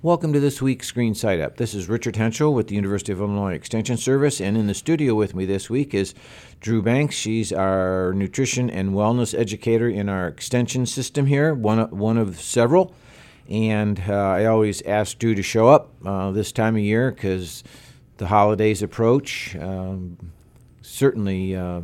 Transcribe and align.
Welcome 0.00 0.32
to 0.34 0.38
this 0.38 0.62
week's 0.62 0.92
Green 0.92 1.16
Side 1.16 1.40
Up. 1.40 1.56
This 1.56 1.74
is 1.74 1.88
Richard 1.88 2.14
Hentschel 2.14 2.54
with 2.54 2.68
the 2.68 2.76
University 2.76 3.10
of 3.10 3.18
Illinois 3.18 3.54
Extension 3.54 3.96
Service, 3.96 4.40
and 4.40 4.56
in 4.56 4.68
the 4.68 4.74
studio 4.74 5.16
with 5.16 5.34
me 5.34 5.44
this 5.44 5.68
week 5.68 5.92
is 5.92 6.14
Drew 6.60 6.82
Banks. 6.82 7.16
She's 7.16 7.52
our 7.52 8.12
nutrition 8.14 8.70
and 8.70 8.90
wellness 8.90 9.36
educator 9.36 9.88
in 9.88 10.08
our 10.08 10.28
extension 10.28 10.86
system 10.86 11.26
here, 11.26 11.52
one 11.52 11.80
of, 11.80 11.90
one 11.90 12.16
of 12.16 12.40
several. 12.40 12.94
And 13.50 14.00
uh, 14.08 14.12
I 14.12 14.44
always 14.44 14.82
ask 14.82 15.18
Drew 15.18 15.34
to 15.34 15.42
show 15.42 15.66
up 15.66 15.92
uh, 16.06 16.30
this 16.30 16.52
time 16.52 16.76
of 16.76 16.82
year 16.82 17.10
because 17.10 17.64
the 18.18 18.28
holidays 18.28 18.84
approach. 18.84 19.56
Um, 19.56 20.30
certainly, 20.80 21.56
uh, 21.56 21.80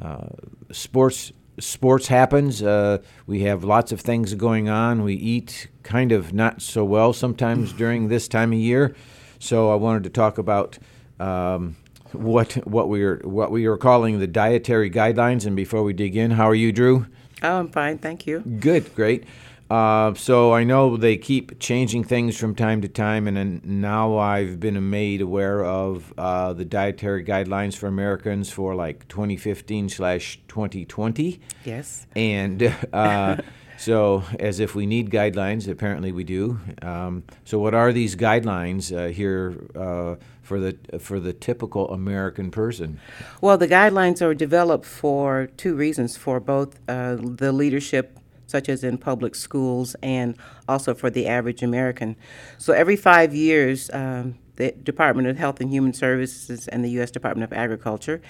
uh 0.00 0.28
sports 0.70 1.32
sports 1.58 2.08
happens. 2.08 2.62
Uh, 2.62 2.98
we 3.26 3.42
have 3.42 3.64
lots 3.64 3.92
of 3.92 4.00
things 4.00 4.34
going 4.34 4.68
on. 4.68 5.02
We 5.02 5.14
eat 5.14 5.68
kind 5.82 6.12
of 6.12 6.32
not 6.32 6.62
so 6.62 6.84
well 6.84 7.12
sometimes 7.12 7.72
during 7.72 8.08
this 8.08 8.28
time 8.28 8.52
of 8.52 8.58
year. 8.58 8.94
So 9.38 9.70
I 9.70 9.74
wanted 9.74 10.04
to 10.04 10.10
talk 10.10 10.38
about 10.38 10.78
um, 11.18 11.76
what 12.12 12.52
what 12.66 12.88
we 12.88 13.02
are 13.02 13.16
what 13.24 13.50
we 13.50 13.66
are 13.66 13.76
calling 13.76 14.18
the 14.18 14.26
dietary 14.26 14.90
guidelines. 14.90 15.46
And 15.46 15.56
before 15.56 15.82
we 15.82 15.92
dig 15.92 16.16
in, 16.16 16.32
how 16.32 16.48
are 16.48 16.54
you, 16.54 16.72
Drew? 16.72 17.06
Oh, 17.42 17.60
I'm 17.60 17.68
fine, 17.70 17.98
thank 17.98 18.26
you. 18.26 18.40
Good, 18.40 18.94
great. 18.94 19.24
Uh, 19.70 20.12
so 20.14 20.52
I 20.52 20.64
know 20.64 20.96
they 20.96 21.16
keep 21.16 21.60
changing 21.60 22.02
things 22.02 22.36
from 22.36 22.56
time 22.56 22.82
to 22.82 22.88
time, 22.88 23.28
and 23.28 23.64
now 23.64 24.18
I've 24.18 24.58
been 24.58 24.90
made 24.90 25.20
aware 25.20 25.64
of 25.64 26.12
uh, 26.18 26.52
the 26.54 26.64
dietary 26.64 27.24
guidelines 27.24 27.76
for 27.76 27.86
Americans 27.86 28.50
for 28.50 28.74
like 28.74 29.06
2015 29.06 29.88
slash 29.88 30.40
2020. 30.48 31.40
Yes. 31.64 32.06
And 32.16 32.74
uh, 32.92 33.36
so, 33.78 34.24
as 34.40 34.58
if 34.58 34.74
we 34.74 34.86
need 34.86 35.08
guidelines, 35.08 35.68
apparently 35.68 36.10
we 36.10 36.24
do. 36.24 36.58
Um, 36.82 37.22
so, 37.44 37.60
what 37.60 37.72
are 37.72 37.92
these 37.92 38.16
guidelines 38.16 38.94
uh, 38.94 39.12
here? 39.12 39.54
Uh, 39.74 40.16
for 40.42 40.58
the 40.58 40.76
for 40.98 41.20
the 41.20 41.32
typical 41.32 41.88
American 41.92 42.50
person? 42.50 42.98
Well, 43.40 43.56
the 43.56 43.68
guidelines 43.68 44.20
are 44.20 44.34
developed 44.34 44.84
for 44.84 45.48
two 45.56 45.76
reasons: 45.76 46.16
for 46.16 46.40
both 46.40 46.80
uh, 46.88 47.18
the 47.20 47.52
leadership 47.52 48.18
such 48.50 48.68
as 48.68 48.84
in 48.84 48.98
public 48.98 49.34
schools 49.34 49.96
and 50.02 50.36
also 50.68 50.94
for 50.94 51.08
the 51.08 51.26
average 51.26 51.62
American. 51.62 52.16
So 52.58 52.72
every 52.72 52.96
five 52.96 53.34
years, 53.34 53.90
um, 53.92 54.36
the 54.60 54.72
Department 54.72 55.26
of 55.26 55.38
Health 55.38 55.60
and 55.60 55.70
Human 55.70 55.94
Services 55.94 56.68
and 56.68 56.84
the 56.84 56.90
U.S. 56.90 57.10
Department 57.10 57.50
of 57.50 57.56
Agriculture 57.56 58.20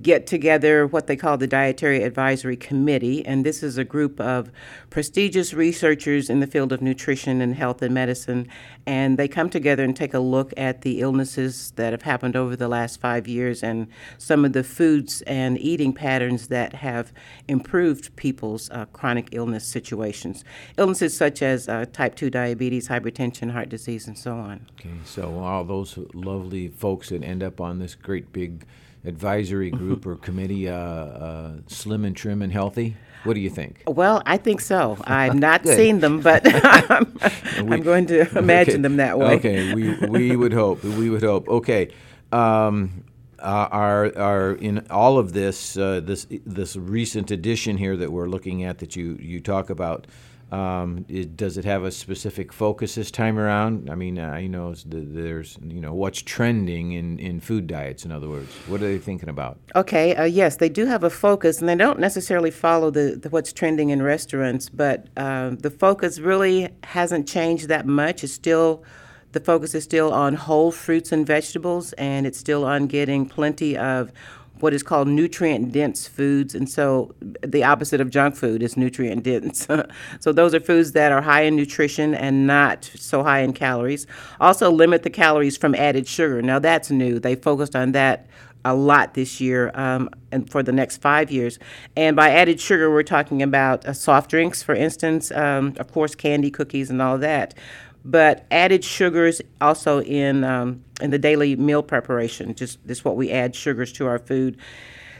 get 0.00 0.24
together 0.24 0.86
what 0.86 1.08
they 1.08 1.16
call 1.16 1.36
the 1.36 1.48
Dietary 1.48 2.04
Advisory 2.04 2.56
Committee, 2.56 3.26
and 3.26 3.44
this 3.44 3.60
is 3.62 3.76
a 3.76 3.84
group 3.84 4.20
of 4.20 4.52
prestigious 4.88 5.52
researchers 5.52 6.30
in 6.30 6.38
the 6.38 6.46
field 6.46 6.72
of 6.72 6.80
nutrition 6.80 7.40
and 7.40 7.56
health 7.56 7.82
and 7.82 7.92
medicine, 7.92 8.46
and 8.86 9.18
they 9.18 9.26
come 9.26 9.50
together 9.50 9.82
and 9.82 9.96
take 9.96 10.14
a 10.14 10.20
look 10.20 10.54
at 10.56 10.82
the 10.82 11.00
illnesses 11.00 11.72
that 11.72 11.92
have 11.92 12.02
happened 12.02 12.36
over 12.36 12.54
the 12.54 12.68
last 12.68 13.00
five 13.00 13.26
years 13.26 13.62
and 13.62 13.88
some 14.16 14.44
of 14.44 14.52
the 14.52 14.62
foods 14.62 15.22
and 15.22 15.58
eating 15.58 15.92
patterns 15.92 16.46
that 16.48 16.72
have 16.72 17.12
improved 17.48 18.14
people's 18.14 18.70
uh, 18.70 18.84
chronic 18.92 19.28
illness 19.32 19.64
situations. 19.64 20.44
Illnesses 20.78 21.16
such 21.16 21.42
as 21.42 21.68
uh, 21.68 21.84
type 21.92 22.14
2 22.14 22.30
diabetes, 22.30 22.86
hypertension, 22.86 23.50
heart 23.50 23.68
disease, 23.68 24.06
and 24.06 24.16
so 24.16 24.36
on. 24.36 24.66
Okay, 24.78 24.90
so 25.04 25.40
all 25.40 25.64
those 25.64 25.79
those 25.80 25.98
lovely 26.14 26.68
folks 26.68 27.08
that 27.10 27.22
end 27.22 27.42
up 27.42 27.60
on 27.60 27.78
this 27.78 27.94
great 27.94 28.32
big 28.32 28.64
advisory 29.04 29.70
group 29.70 30.06
or 30.06 30.16
committee 30.16 30.68
uh, 30.68 30.74
uh, 30.74 31.52
slim 31.66 32.04
and 32.04 32.16
trim 32.16 32.42
and 32.42 32.52
healthy? 32.52 32.96
What 33.24 33.34
do 33.34 33.40
you 33.40 33.50
think? 33.50 33.82
Well, 33.86 34.22
I 34.24 34.36
think 34.38 34.60
so. 34.60 34.96
I've 35.04 35.34
not 35.34 35.66
seen 35.66 36.00
them, 36.00 36.20
but 36.20 36.42
I'm, 36.64 37.18
we, 37.66 37.76
I'm, 37.76 37.82
going 37.82 38.06
to 38.06 38.20
imagine 38.38 38.74
okay, 38.74 38.82
them 38.82 38.96
that 38.96 39.18
way. 39.18 39.34
Okay, 39.34 39.74
we, 39.74 39.94
we 40.06 40.36
would 40.36 40.52
hope. 40.52 40.82
We 40.82 41.10
would 41.10 41.22
hope. 41.22 41.48
Okay. 41.48 41.90
Um, 42.32 43.04
uh, 43.38 43.68
are 43.70 44.18
are 44.18 44.52
in 44.52 44.86
all 44.90 45.16
of 45.16 45.32
this 45.32 45.76
uh, 45.76 46.00
this 46.00 46.26
this 46.44 46.76
recent 46.76 47.30
edition 47.30 47.78
here 47.78 47.96
that 47.96 48.12
we're 48.12 48.28
looking 48.28 48.64
at 48.64 48.78
that 48.78 48.96
you 48.96 49.16
you 49.18 49.40
talk 49.40 49.70
about 49.70 50.06
um, 50.52 51.04
it, 51.08 51.36
does 51.36 51.56
it 51.56 51.64
have 51.64 51.84
a 51.84 51.90
specific 51.90 52.52
focus 52.52 52.96
this 52.96 53.10
time 53.10 53.38
around? 53.38 53.88
I 53.88 53.94
mean, 53.94 54.18
I 54.18 54.46
know 54.46 54.74
there's, 54.84 55.56
you 55.62 55.80
know, 55.80 55.94
what's 55.94 56.22
trending 56.22 56.92
in, 56.92 57.18
in 57.18 57.40
food 57.40 57.66
diets, 57.66 58.04
in 58.04 58.12
other 58.12 58.28
words. 58.28 58.52
What 58.66 58.82
are 58.82 58.86
they 58.86 58.98
thinking 58.98 59.28
about? 59.28 59.58
Okay, 59.76 60.14
uh, 60.16 60.24
yes, 60.24 60.56
they 60.56 60.68
do 60.68 60.86
have 60.86 61.04
a 61.04 61.10
focus, 61.10 61.60
and 61.60 61.68
they 61.68 61.76
don't 61.76 62.00
necessarily 62.00 62.50
follow 62.50 62.90
the, 62.90 63.18
the 63.20 63.28
what's 63.28 63.52
trending 63.52 63.90
in 63.90 64.02
restaurants, 64.02 64.68
but 64.68 65.06
uh, 65.16 65.50
the 65.50 65.70
focus 65.70 66.18
really 66.18 66.68
hasn't 66.84 67.28
changed 67.28 67.68
that 67.68 67.86
much. 67.86 68.24
It's 68.24 68.32
still, 68.32 68.82
the 69.32 69.40
focus 69.40 69.74
is 69.74 69.84
still 69.84 70.12
on 70.12 70.34
whole 70.34 70.72
fruits 70.72 71.12
and 71.12 71.26
vegetables, 71.26 71.92
and 71.92 72.26
it's 72.26 72.38
still 72.38 72.64
on 72.64 72.88
getting 72.88 73.26
plenty 73.26 73.76
of 73.76 74.12
what 74.60 74.74
is 74.74 74.82
called 74.82 75.08
nutrient 75.08 75.72
dense 75.72 76.06
foods. 76.06 76.54
And 76.54 76.68
so 76.68 77.14
the 77.42 77.64
opposite 77.64 78.00
of 78.00 78.10
junk 78.10 78.36
food 78.36 78.62
is 78.62 78.76
nutrient 78.76 79.22
dense. 79.22 79.66
so 80.20 80.32
those 80.32 80.54
are 80.54 80.60
foods 80.60 80.92
that 80.92 81.12
are 81.12 81.22
high 81.22 81.42
in 81.42 81.56
nutrition 81.56 82.14
and 82.14 82.46
not 82.46 82.90
so 82.96 83.22
high 83.22 83.40
in 83.40 83.52
calories. 83.52 84.06
Also, 84.40 84.70
limit 84.70 85.02
the 85.02 85.10
calories 85.10 85.56
from 85.56 85.74
added 85.74 86.06
sugar. 86.06 86.42
Now, 86.42 86.58
that's 86.58 86.90
new. 86.90 87.18
They 87.18 87.34
focused 87.34 87.74
on 87.74 87.92
that 87.92 88.26
a 88.64 88.74
lot 88.74 89.14
this 89.14 89.40
year 89.40 89.70
um, 89.74 90.10
and 90.30 90.50
for 90.50 90.62
the 90.62 90.72
next 90.72 90.98
five 90.98 91.30
years. 91.30 91.58
And 91.96 92.14
by 92.14 92.30
added 92.30 92.60
sugar, 92.60 92.90
we're 92.90 93.02
talking 93.02 93.42
about 93.42 93.86
uh, 93.86 93.92
soft 93.92 94.30
drinks, 94.30 94.62
for 94.62 94.74
instance, 94.74 95.30
um, 95.32 95.74
of 95.78 95.92
course, 95.92 96.14
candy, 96.14 96.50
cookies, 96.50 96.90
and 96.90 97.00
all 97.00 97.18
that 97.18 97.54
but 98.04 98.46
added 98.50 98.84
sugars 98.84 99.40
also 99.60 100.00
in 100.02 100.44
um, 100.44 100.84
in 101.00 101.10
the 101.10 101.18
daily 101.18 101.56
meal 101.56 101.82
preparation. 101.82 102.54
Just 102.54 102.78
this 102.86 103.04
what 103.04 103.16
we 103.16 103.30
add 103.30 103.54
sugars 103.54 103.92
to 103.92 104.06
our 104.06 104.18
food. 104.18 104.56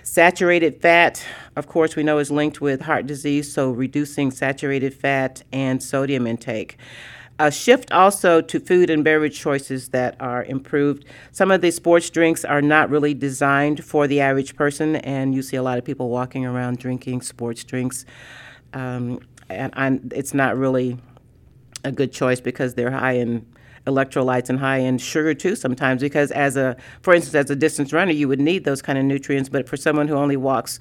Saturated 0.02 0.80
fat, 0.80 1.22
of 1.56 1.66
course, 1.66 1.94
we 1.94 2.02
know 2.02 2.18
is 2.18 2.30
linked 2.30 2.60
with 2.60 2.80
heart 2.80 3.06
disease, 3.06 3.52
so 3.52 3.70
reducing 3.70 4.30
saturated 4.30 4.94
fat 4.94 5.42
and 5.52 5.82
sodium 5.82 6.26
intake. 6.26 6.78
A 7.38 7.50
shift 7.50 7.90
also 7.92 8.40
to 8.42 8.60
food 8.60 8.90
and 8.90 9.04
beverage 9.04 9.38
choices 9.38 9.90
that 9.90 10.16
are 10.20 10.44
improved. 10.44 11.04
Some 11.32 11.50
of 11.50 11.60
the 11.60 11.70
sports 11.70 12.10
drinks 12.10 12.44
are 12.44 12.60
not 12.60 12.90
really 12.90 13.14
designed 13.14 13.84
for 13.84 14.06
the 14.06 14.20
average 14.20 14.56
person, 14.56 14.96
and 14.96 15.34
you 15.34 15.42
see 15.42 15.56
a 15.56 15.62
lot 15.62 15.78
of 15.78 15.84
people 15.84 16.10
walking 16.10 16.44
around 16.44 16.78
drinking 16.78 17.22
sports 17.22 17.64
drinks. 17.64 18.04
Um, 18.74 19.20
and, 19.48 19.72
and 19.76 20.12
it's 20.14 20.34
not 20.34 20.56
really 20.56 20.98
a 21.84 21.92
good 21.92 22.12
choice 22.12 22.40
because 22.40 22.74
they're 22.74 22.90
high 22.90 23.12
in 23.12 23.46
electrolytes 23.86 24.48
and 24.50 24.58
high 24.58 24.78
in 24.78 24.98
sugar 24.98 25.32
too 25.34 25.56
sometimes 25.56 26.02
because 26.02 26.30
as 26.32 26.56
a 26.56 26.76
for 27.00 27.14
instance 27.14 27.34
as 27.34 27.50
a 27.50 27.56
distance 27.56 27.92
runner 27.92 28.12
you 28.12 28.28
would 28.28 28.40
need 28.40 28.64
those 28.64 28.82
kind 28.82 28.98
of 28.98 29.04
nutrients 29.04 29.48
but 29.48 29.68
for 29.68 29.76
someone 29.76 30.06
who 30.06 30.14
only 30.14 30.36
walks 30.36 30.78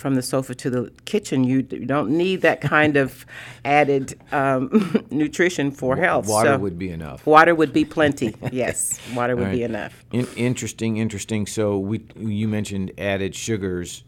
from 0.00 0.14
the 0.14 0.22
sofa 0.22 0.54
to 0.54 0.70
the 0.70 0.90
kitchen 1.04 1.44
you, 1.44 1.58
you 1.70 1.84
don't 1.84 2.10
need 2.10 2.40
that 2.40 2.60
kind 2.76 2.96
of 2.96 3.24
added 3.64 4.18
um, 4.32 5.04
nutrition 5.10 5.70
for 5.70 5.94
health. 5.96 6.26
water 6.26 6.54
so 6.54 6.58
would 6.58 6.78
be 6.78 6.90
enough. 6.90 7.24
water 7.26 7.54
would 7.54 7.72
be 7.72 7.84
plenty. 7.84 8.34
Yes 8.52 8.98
water 9.14 9.36
would 9.36 9.44
right. 9.44 9.52
be 9.52 9.62
enough. 9.62 10.04
In, 10.10 10.26
interesting 10.36 10.96
interesting. 10.96 11.46
So 11.46 11.78
we 11.78 12.04
you 12.16 12.48
mentioned 12.48 12.92
added 12.98 13.34
sugars. 13.34 14.02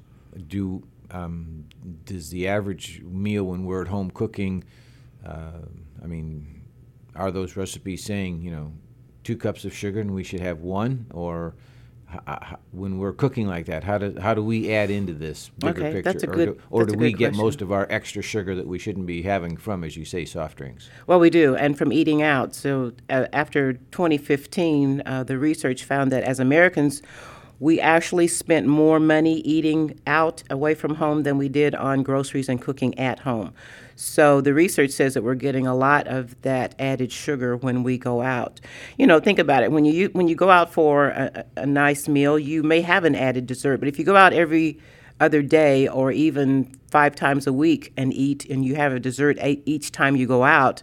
Do 0.48 0.82
um, 1.10 1.66
does 2.06 2.30
the 2.30 2.48
average 2.48 3.03
meal 3.03 3.44
when 3.44 3.64
we're 3.64 3.82
at 3.82 3.88
home 3.88 4.10
cooking 4.10 4.64
uh, 5.24 5.60
I 6.03 6.07
mean, 6.07 6.63
are 7.15 7.31
those 7.31 7.57
recipes 7.57 8.05
saying, 8.05 8.43
you 8.43 8.51
know, 8.51 8.73
two 9.25 9.37
cups 9.37 9.65
of 9.65 9.75
sugar 9.75 10.01
and 10.01 10.13
we 10.13 10.25
should 10.25 10.41
have 10.41 10.61
one? 10.61 11.07
Or 11.13 11.55
when 12.73 12.99
we're 12.99 13.13
cooking 13.13 13.47
like 13.47 13.67
that, 13.67 13.85
how 13.85 13.99
do, 13.99 14.19
how 14.21 14.35
do 14.35 14.43
we 14.43 14.73
add 14.73 14.91
into 14.91 15.13
this 15.13 15.51
bigger 15.59 15.81
okay, 15.81 15.93
picture? 15.93 16.13
That's 16.13 16.23
a 16.23 16.27
good, 16.27 16.49
or 16.49 16.55
do, 16.55 16.61
or 16.71 16.87
do 16.87 16.95
we 16.95 17.13
get 17.13 17.29
question. 17.29 17.45
most 17.45 17.63
of 17.63 17.73
our 17.73 17.87
extra 17.91 18.23
sugar 18.23 18.55
that 18.55 18.67
we 18.67 18.79
shouldn't 18.79 19.07
be 19.07 19.23
having 19.23 19.57
from, 19.57 19.85
as 19.85 19.97
you 19.97 20.05
say, 20.05 20.25
soft 20.25 20.59
drinks? 20.59 20.91
Well, 21.07 21.21
we 21.21 21.31
do, 21.31 21.57
and 21.57 21.77
from 21.77 21.93
eating 21.93 22.23
out. 22.23 22.55
So 22.55 22.93
uh, 23.09 23.27
after 23.33 23.75
2015, 23.75 25.03
uh, 25.05 25.25
the 25.25 25.39
research 25.39 25.84
found 25.84 26.13
that 26.13 26.25
as 26.25 26.41
Americans, 26.41 27.03
we 27.60 27.81
actually 27.81 28.27
spent 28.27 28.66
more 28.66 28.98
money 28.98 29.37
eating 29.41 29.98
out 30.07 30.43
away 30.51 30.75
from 30.75 30.97
home 30.97 31.22
than 31.22 31.39
we 31.39 31.48
did 31.48 31.75
on 31.75 32.03
groceries 32.03 32.48
and 32.48 32.60
cooking 32.60 32.98
at 32.98 33.21
home. 33.21 33.55
So 33.97 34.41
the 34.41 34.54
research 34.54 34.91
says 34.91 35.15
that 35.15 35.22
we're 35.22 35.34
getting 35.34 35.66
a 35.66 35.74
lot 35.74 36.06
of 36.06 36.41
that 36.42 36.74
added 36.78 37.12
sugar 37.12 37.56
when 37.56 37.83
we 37.83 37.98
go 37.98 38.22
out. 38.22 38.60
You 38.98 39.06
know, 39.06 39.21
think 39.21 39.39
about 39.39 39.62
it. 39.62 39.72
When 39.72 39.84
you 39.84 40.09
when 40.12 40.28
you 40.28 40.34
go 40.34 40.50
out 40.50 40.72
for 40.72 41.09
a, 41.09 41.44
a 41.56 41.66
nice 41.66 42.09
meal, 42.09 42.39
you 42.39 42.62
may 42.62 42.80
have 42.80 43.04
an 43.04 43.15
added 43.15 43.47
dessert, 43.47 43.78
but 43.78 43.89
if 43.89 43.98
you 43.98 44.04
go 44.04 44.16
out 44.16 44.33
every 44.33 44.78
other 45.21 45.42
day 45.42 45.86
or 45.89 46.10
even 46.10 46.78
five 46.91 47.15
times 47.15 47.47
a 47.47 47.53
week 47.53 47.92
and 47.97 48.12
eat 48.12 48.44
and 48.50 48.65
you 48.65 48.74
have 48.74 48.92
a 48.92 49.00
dessert 49.00 49.39
each 49.41 49.92
time 49.92 50.16
you 50.16 50.27
go 50.27 50.42
out, 50.42 50.83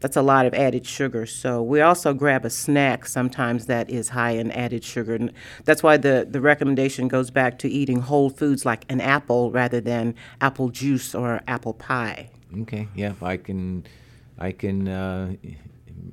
that's 0.00 0.16
a 0.16 0.22
lot 0.22 0.46
of 0.46 0.54
added 0.54 0.86
sugar. 0.86 1.26
So 1.26 1.62
we 1.62 1.80
also 1.80 2.14
grab 2.14 2.44
a 2.44 2.50
snack 2.50 3.06
sometimes 3.06 3.66
that 3.66 3.90
is 3.90 4.10
high 4.10 4.32
in 4.32 4.50
added 4.52 4.84
sugar. 4.84 5.14
And 5.14 5.32
that's 5.64 5.82
why 5.82 5.96
the, 5.96 6.26
the 6.28 6.40
recommendation 6.40 7.08
goes 7.08 7.30
back 7.30 7.58
to 7.60 7.68
eating 7.68 8.00
whole 8.02 8.30
foods 8.30 8.64
like 8.64 8.84
an 8.88 9.00
apple 9.00 9.50
rather 9.50 9.80
than 9.80 10.14
apple 10.40 10.68
juice 10.68 11.14
or 11.14 11.40
apple 11.48 11.74
pie. 11.74 12.30
Okay, 12.62 12.88
yeah, 12.94 13.12
I 13.22 13.36
can, 13.36 13.84
I 14.38 14.52
can 14.52 14.88
uh, 14.88 15.34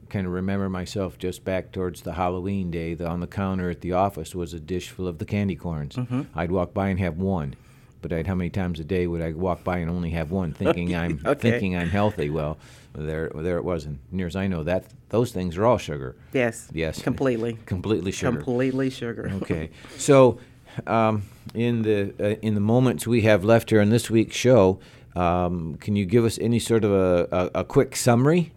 kind 0.09 0.27
of 0.27 0.33
remember 0.33 0.69
myself 0.69 1.17
just 1.17 1.43
back 1.45 1.71
towards 1.71 2.01
the 2.01 2.13
Halloween 2.13 2.71
day. 2.71 2.93
The, 2.93 3.07
on 3.07 3.19
the 3.19 3.27
counter 3.27 3.69
at 3.69 3.81
the 3.81 3.93
office 3.93 4.35
was 4.35 4.53
a 4.53 4.59
dish 4.59 4.89
full 4.89 5.07
of 5.07 5.17
the 5.19 5.25
candy 5.25 5.55
corns. 5.55 5.95
Mm-hmm. 5.95 6.23
I'd 6.35 6.51
walk 6.51 6.73
by 6.73 6.89
and 6.89 6.99
have 6.99 7.17
one, 7.17 7.55
but 8.01 8.11
I'd, 8.11 8.27
how 8.27 8.35
many 8.35 8.49
times 8.49 8.79
a 8.79 8.83
day 8.83 9.07
would 9.07 9.21
I 9.21 9.31
walk 9.31 9.63
by 9.63 9.77
and 9.77 9.89
only 9.89 10.11
have 10.11 10.31
one, 10.31 10.53
thinking 10.53 10.95
I'm 10.95 11.21
Okay. 11.25 11.51
thinking 11.51 11.75
I'm 11.77 11.89
healthy? 11.89 12.29
Well, 12.29 12.57
there 12.93 13.29
there 13.35 13.57
it 13.57 13.65
wasn't. 13.65 13.99
Near 14.11 14.27
as 14.27 14.35
I 14.35 14.47
know, 14.47 14.63
that 14.63 14.85
those 15.09 15.31
things 15.31 15.57
are 15.57 15.65
all 15.65 15.77
sugar. 15.77 16.15
Yes. 16.33 16.69
Yes. 16.73 17.01
Completely. 17.01 17.53
Completely 17.65 18.11
sugar. 18.11 18.37
Completely 18.37 18.89
sugar. 18.89 19.31
Okay, 19.41 19.69
so 19.97 20.39
um, 20.87 21.23
in 21.53 21.81
the 21.83 22.13
uh, 22.19 22.39
in 22.41 22.53
the 22.55 22.61
moments 22.61 23.05
we 23.07 23.21
have 23.23 23.43
left 23.43 23.69
here 23.69 23.81
in 23.81 23.89
this 23.89 24.09
week's 24.09 24.35
show, 24.35 24.79
um, 25.15 25.75
can 25.75 25.95
you 25.95 26.05
give 26.05 26.25
us 26.25 26.37
any 26.39 26.59
sort 26.59 26.83
of 26.83 26.91
a, 26.91 27.27
a, 27.31 27.59
a 27.59 27.63
quick 27.63 27.95
summary? 27.95 28.51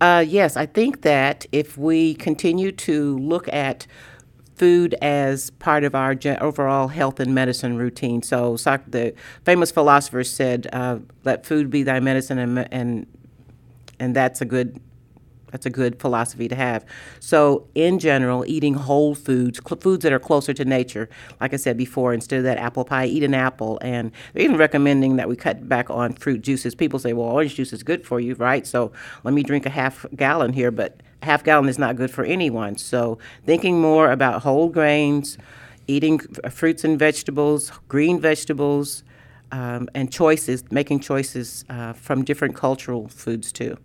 Uh, 0.00 0.24
yes, 0.26 0.56
I 0.56 0.66
think 0.66 1.02
that 1.02 1.46
if 1.52 1.76
we 1.76 2.14
continue 2.14 2.72
to 2.72 3.18
look 3.18 3.48
at 3.52 3.86
food 4.54 4.94
as 5.00 5.50
part 5.50 5.84
of 5.84 5.94
our 5.94 6.16
overall 6.40 6.88
health 6.88 7.20
and 7.20 7.34
medicine 7.34 7.76
routine, 7.76 8.22
so 8.22 8.56
the 8.56 9.14
famous 9.44 9.70
philosopher 9.70 10.24
said, 10.24 10.68
uh, 10.72 10.98
"Let 11.24 11.46
food 11.46 11.70
be 11.70 11.82
thy 11.82 12.00
medicine," 12.00 12.38
and, 12.38 12.72
and 12.72 13.06
and 14.00 14.14
that's 14.14 14.40
a 14.40 14.44
good 14.44 14.80
that's 15.50 15.66
a 15.66 15.70
good 15.70 16.00
philosophy 16.00 16.48
to 16.48 16.54
have. 16.54 16.84
So, 17.20 17.66
in 17.74 17.98
general, 17.98 18.44
eating 18.46 18.74
whole 18.74 19.14
foods, 19.14 19.60
cl- 19.66 19.80
foods 19.80 20.02
that 20.02 20.12
are 20.12 20.18
closer 20.18 20.52
to 20.54 20.64
nature, 20.64 21.08
like 21.40 21.52
I 21.52 21.56
said 21.56 21.76
before, 21.76 22.12
instead 22.12 22.38
of 22.38 22.44
that 22.44 22.58
apple 22.58 22.84
pie, 22.84 23.06
eat 23.06 23.22
an 23.22 23.34
apple. 23.34 23.78
And 23.82 24.12
they're 24.32 24.44
even 24.44 24.56
recommending 24.56 25.16
that 25.16 25.28
we 25.28 25.36
cut 25.36 25.68
back 25.68 25.90
on 25.90 26.12
fruit 26.14 26.42
juices. 26.42 26.74
People 26.74 26.98
say, 26.98 27.12
well, 27.12 27.28
orange 27.28 27.54
juice 27.54 27.72
is 27.72 27.82
good 27.82 28.06
for 28.06 28.20
you, 28.20 28.34
right? 28.34 28.66
So, 28.66 28.92
let 29.24 29.34
me 29.34 29.42
drink 29.42 29.66
a 29.66 29.70
half 29.70 30.04
gallon 30.16 30.52
here, 30.52 30.70
but 30.70 31.00
half 31.22 31.44
gallon 31.44 31.68
is 31.68 31.78
not 31.78 31.96
good 31.96 32.10
for 32.10 32.24
anyone. 32.24 32.76
So, 32.76 33.18
thinking 33.46 33.80
more 33.80 34.10
about 34.10 34.42
whole 34.42 34.68
grains, 34.68 35.38
eating 35.86 36.20
f- 36.44 36.52
fruits 36.52 36.84
and 36.84 36.98
vegetables, 36.98 37.72
green 37.88 38.20
vegetables, 38.20 39.02
um, 39.50 39.88
and 39.94 40.12
choices, 40.12 40.62
making 40.70 41.00
choices 41.00 41.64
uh, 41.70 41.94
from 41.94 42.24
different 42.24 42.54
cultural 42.54 43.08
foods 43.08 43.50
too. 43.52 43.78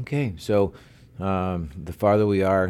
Okay, 0.00 0.34
so 0.38 0.72
um, 1.20 1.70
the 1.76 1.92
farther 1.92 2.26
we 2.26 2.42
are, 2.42 2.68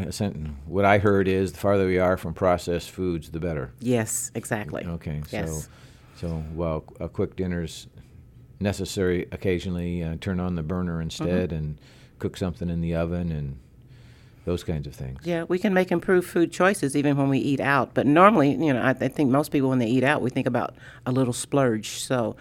what 0.67 0.85
I 0.85 0.99
heard 0.99 1.29
is 1.29 1.53
the 1.53 1.59
farther 1.59 1.87
we 1.87 1.99
are 1.99 2.17
from 2.17 2.35
processed 2.35 2.91
foods, 2.91 3.31
the 3.31 3.41
better. 3.41 3.73
Yes, 3.81 4.31
exactly. 4.35 4.85
Okay, 4.85 5.23
Yes. 5.31 5.65
so 5.65 5.71
so 6.17 6.43
well, 6.55 6.85
a 6.99 7.09
quick 7.09 7.37
dinner's 7.37 7.87
necessary 8.61 9.27
occasionally. 9.31 10.03
Uh, 10.03 10.17
turn 10.21 10.41
on 10.41 10.57
the 10.57 10.63
burner 10.63 11.01
instead 11.01 11.53
and 11.53 11.79
cook 12.19 12.37
something 12.37 12.69
in 12.69 12.81
the 12.81 12.95
oven 12.95 13.31
and 13.31 13.59
those 14.45 14.65
kinds 14.65 14.87
of 14.87 14.95
things. 14.95 15.21
Yeah, 15.25 15.45
we 15.45 15.59
can 15.59 15.75
make 15.75 15.93
improved 15.93 16.27
food 16.27 16.51
choices 16.51 16.97
even 16.97 17.17
when 17.17 17.29
we 17.29 17.39
eat 17.39 17.61
out. 17.61 17.93
But 17.95 18.07
normally, 18.07 18.51
you 18.53 18.73
know, 18.73 18.81
I, 18.81 18.91
I 18.91 19.09
think 19.09 19.31
most 19.31 19.51
people 19.53 19.69
when 19.69 19.79
they 19.79 19.87
eat 19.87 20.03
out, 20.03 20.23
we 20.23 20.31
think 20.31 20.47
about 20.47 20.75
a 21.07 21.13
little 21.13 21.35
splurge. 21.35 22.01
So, 22.01 22.35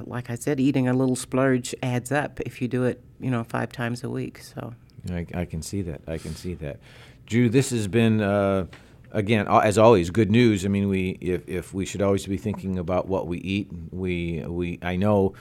like 0.00 0.30
I 0.30 0.34
said, 0.34 0.60
eating 0.60 0.88
a 0.88 0.94
little 0.94 1.16
splurge 1.16 1.74
adds 1.82 2.12
up 2.12 2.40
if 2.40 2.60
you 2.60 2.68
do 2.68 2.84
it, 2.84 3.00
you 3.20 3.30
know, 3.30 3.44
five 3.44 3.72
times 3.72 4.02
a 4.04 4.10
week. 4.10 4.38
So, 4.38 4.74
I, 5.10 5.26
I 5.34 5.44
can 5.44 5.62
see 5.62 5.82
that. 5.82 6.02
I 6.06 6.18
can 6.18 6.34
see 6.34 6.54
that. 6.54 6.78
Drew, 7.26 7.48
this 7.48 7.70
has 7.70 7.88
been 7.88 8.20
uh, 8.20 8.66
again, 9.12 9.46
as 9.48 9.78
always, 9.78 10.10
good 10.10 10.30
news. 10.30 10.64
I 10.64 10.68
mean, 10.68 10.88
we 10.88 11.18
if, 11.20 11.48
if 11.48 11.74
we 11.74 11.84
should 11.84 12.02
always 12.02 12.26
be 12.26 12.36
thinking 12.36 12.78
about 12.78 13.08
what 13.08 13.26
we 13.26 13.38
eat. 13.38 13.68
We 13.90 14.44
we 14.46 14.78
I 14.82 14.96
know, 14.96 15.34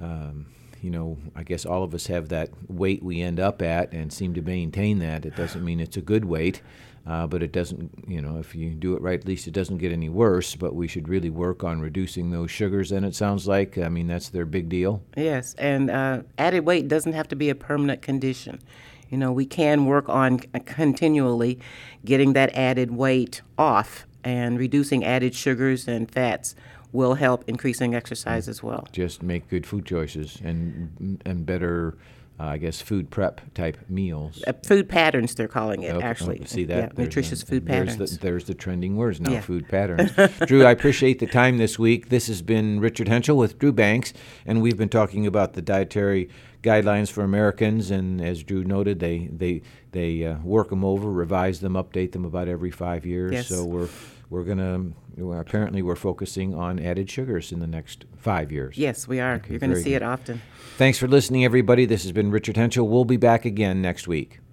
um, 0.00 0.46
you 0.82 0.90
know, 0.90 1.18
I 1.34 1.42
guess 1.42 1.66
all 1.66 1.82
of 1.82 1.94
us 1.94 2.06
have 2.06 2.28
that 2.28 2.50
weight 2.68 3.02
we 3.02 3.20
end 3.20 3.40
up 3.40 3.62
at 3.62 3.92
and 3.92 4.12
seem 4.12 4.34
to 4.34 4.42
maintain 4.42 4.98
that. 5.00 5.24
It 5.24 5.36
doesn't 5.36 5.64
mean 5.64 5.80
it's 5.80 5.96
a 5.96 6.02
good 6.02 6.24
weight. 6.24 6.62
Uh, 7.06 7.26
but 7.26 7.42
it 7.42 7.52
doesn't, 7.52 7.90
you 8.06 8.20
know, 8.20 8.38
if 8.38 8.54
you 8.54 8.68
do 8.68 8.94
it 8.94 9.00
right, 9.00 9.18
at 9.18 9.26
least 9.26 9.48
it 9.48 9.52
doesn't 9.52 9.78
get 9.78 9.92
any 9.92 10.10
worse. 10.10 10.54
But 10.54 10.74
we 10.74 10.86
should 10.86 11.08
really 11.08 11.30
work 11.30 11.64
on 11.64 11.80
reducing 11.80 12.30
those 12.30 12.50
sugars. 12.50 12.92
And 12.92 13.06
it 13.06 13.14
sounds 13.14 13.48
like, 13.48 13.78
I 13.78 13.88
mean, 13.88 14.08
that's 14.08 14.28
their 14.28 14.44
big 14.44 14.68
deal. 14.68 15.02
yes, 15.16 15.54
and 15.54 15.90
uh, 15.90 16.22
added 16.36 16.66
weight 16.66 16.86
doesn't 16.86 17.14
have 17.14 17.26
to 17.28 17.36
be 17.36 17.48
a 17.48 17.54
permanent 17.54 18.02
condition. 18.02 18.60
You 19.08 19.16
know, 19.16 19.32
we 19.32 19.46
can 19.46 19.86
work 19.86 20.06
on 20.10 20.38
continually 20.38 21.58
getting 22.04 22.34
that 22.34 22.54
added 22.54 22.90
weight 22.90 23.40
off, 23.56 24.06
and 24.24 24.58
reducing 24.58 25.04
added 25.04 25.34
sugars 25.34 25.88
and 25.88 26.10
fats 26.10 26.54
will 26.92 27.14
help 27.14 27.44
increasing 27.46 27.94
exercise 27.94 28.48
as 28.48 28.62
well. 28.62 28.86
just 28.92 29.22
make 29.22 29.48
good 29.48 29.66
food 29.66 29.84
choices 29.84 30.38
and 30.42 31.20
and 31.26 31.44
better, 31.44 31.96
uh, 32.40 32.44
I 32.44 32.58
guess, 32.58 32.80
food 32.80 33.10
prep 33.10 33.40
type 33.54 33.76
meals. 33.88 34.42
Uh, 34.46 34.52
food 34.64 34.88
patterns, 34.88 35.34
they're 35.34 35.48
calling 35.48 35.82
it, 35.82 35.94
oh, 35.94 36.00
actually. 36.00 36.44
see 36.46 36.64
that? 36.64 36.92
Yeah, 36.96 37.02
nutritious 37.04 37.40
the- 37.40 37.46
food 37.46 37.66
there's 37.66 37.90
patterns. 37.94 38.12
The, 38.12 38.18
there's 38.18 38.44
the 38.44 38.54
trending 38.54 38.96
words 38.96 39.20
now, 39.20 39.32
Yeah. 39.32 39.40
food 39.40 39.68
patterns. 39.68 40.12
Drew, 40.46 40.64
I 40.64 40.70
appreciate 40.70 41.18
the 41.18 41.26
time 41.26 41.58
this 41.58 41.78
week. 41.78 42.08
This 42.08 42.26
has 42.28 42.40
been 42.42 42.80
Richard 42.80 43.08
Hentschel 43.08 43.36
with 43.36 43.58
Drew 43.58 43.72
Banks, 43.72 44.12
and 44.46 44.62
we've 44.62 44.76
been 44.78 44.88
talking 44.88 45.26
about 45.26 45.52
the 45.54 45.62
dietary 45.62 46.30
guidelines 46.62 47.10
for 47.10 47.22
Americans. 47.22 47.90
And 47.90 48.20
as 48.20 48.42
Drew 48.42 48.64
noted, 48.64 48.98
they 49.00 49.28
they 49.30 49.62
they 49.92 50.24
uh, 50.24 50.38
work 50.38 50.70
them 50.70 50.84
over, 50.84 51.10
revise 51.10 51.60
them, 51.60 51.74
update 51.74 52.12
them 52.12 52.24
about 52.24 52.48
every 52.48 52.70
five 52.70 53.04
years. 53.04 53.32
Yes. 53.32 53.48
So 53.48 53.64
we're 53.64 53.88
we're 54.30 54.44
gonna 54.44 54.92
apparently 55.38 55.82
we're 55.82 55.96
focusing 55.96 56.54
on 56.54 56.78
added 56.78 57.10
sugars 57.10 57.52
in 57.52 57.60
the 57.60 57.66
next 57.66 58.04
five 58.16 58.52
years. 58.52 58.78
Yes, 58.78 59.08
we 59.08 59.20
are. 59.20 59.42
You're 59.48 59.58
going 59.58 59.70
to 59.70 59.76
see 59.76 59.90
good. 59.90 59.96
it 59.96 60.02
often. 60.02 60.40
Thanks 60.76 60.98
for 60.98 61.08
listening, 61.08 61.44
everybody. 61.44 61.86
This 61.86 62.04
has 62.04 62.12
been 62.12 62.30
Richard 62.30 62.56
Hentschel. 62.56 62.86
We'll 62.88 63.04
be 63.04 63.16
back 63.16 63.44
again 63.44 63.82
next 63.82 64.06
week. 64.06 64.40